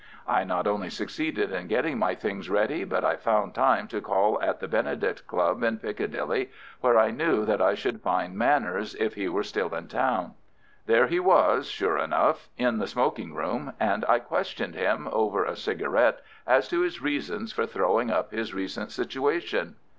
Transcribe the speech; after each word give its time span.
I 0.27 0.43
not 0.43 0.65
only 0.65 0.89
succeeded 0.89 1.51
in 1.51 1.67
getting 1.67 1.99
my 1.99 2.15
things 2.15 2.49
ready, 2.49 2.83
but 2.85 3.05
I 3.05 3.17
found 3.17 3.53
time 3.53 3.87
to 3.89 4.01
call 4.01 4.41
at 4.41 4.59
the 4.59 4.67
Benedict 4.67 5.27
Club 5.27 5.61
in 5.61 5.77
Piccadilly, 5.77 6.49
where 6.79 6.97
I 6.97 7.11
knew 7.11 7.45
that 7.45 7.61
I 7.61 7.75
should 7.75 8.01
find 8.01 8.35
Manners 8.35 8.95
if 8.95 9.13
he 9.13 9.29
were 9.29 9.43
still 9.43 9.75
in 9.75 9.87
town. 9.87 10.33
There 10.87 11.05
he 11.05 11.19
was 11.19 11.67
sure 11.69 11.99
enough 11.99 12.49
in 12.57 12.79
the 12.79 12.87
smoking 12.87 13.35
room, 13.35 13.73
and 13.79 14.03
I 14.09 14.17
questioned 14.17 14.73
him, 14.73 15.07
over 15.11 15.45
a 15.45 15.55
cigarette, 15.55 16.21
as 16.47 16.67
to 16.69 16.81
his 16.81 16.99
reasons 17.03 17.53
for 17.53 17.67
throwing 17.67 18.09
up 18.09 18.31
his 18.31 18.55
recent 18.55 18.89
situation. 18.91 19.75